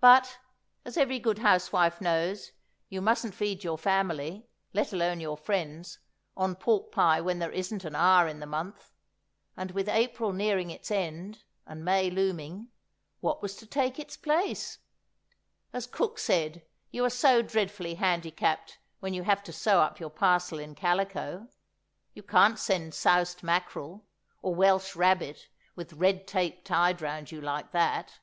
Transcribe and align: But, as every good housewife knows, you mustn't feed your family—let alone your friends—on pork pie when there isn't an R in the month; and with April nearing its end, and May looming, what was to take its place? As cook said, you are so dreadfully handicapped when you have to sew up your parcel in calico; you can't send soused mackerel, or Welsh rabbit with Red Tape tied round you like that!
But, 0.00 0.38
as 0.84 0.96
every 0.96 1.20
good 1.20 1.38
housewife 1.38 2.00
knows, 2.00 2.50
you 2.88 3.00
mustn't 3.00 3.36
feed 3.36 3.62
your 3.62 3.78
family—let 3.78 4.92
alone 4.92 5.20
your 5.20 5.36
friends—on 5.36 6.56
pork 6.56 6.90
pie 6.90 7.20
when 7.20 7.38
there 7.38 7.52
isn't 7.52 7.84
an 7.84 7.94
R 7.94 8.26
in 8.26 8.40
the 8.40 8.46
month; 8.46 8.90
and 9.56 9.70
with 9.70 9.88
April 9.88 10.32
nearing 10.32 10.70
its 10.72 10.90
end, 10.90 11.44
and 11.68 11.84
May 11.84 12.10
looming, 12.10 12.70
what 13.20 13.42
was 13.42 13.54
to 13.58 13.64
take 13.66 14.00
its 14.00 14.16
place? 14.16 14.78
As 15.72 15.86
cook 15.86 16.18
said, 16.18 16.66
you 16.90 17.04
are 17.04 17.08
so 17.08 17.40
dreadfully 17.40 17.94
handicapped 17.94 18.80
when 18.98 19.14
you 19.14 19.22
have 19.22 19.44
to 19.44 19.52
sew 19.52 19.80
up 19.82 20.00
your 20.00 20.10
parcel 20.10 20.58
in 20.58 20.74
calico; 20.74 21.46
you 22.12 22.24
can't 22.24 22.58
send 22.58 22.92
soused 22.92 23.44
mackerel, 23.44 24.04
or 24.42 24.52
Welsh 24.52 24.96
rabbit 24.96 25.46
with 25.76 25.92
Red 25.92 26.26
Tape 26.26 26.64
tied 26.64 27.00
round 27.00 27.30
you 27.30 27.40
like 27.40 27.70
that! 27.70 28.18